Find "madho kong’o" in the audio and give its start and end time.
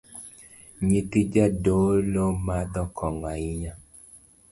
2.45-3.25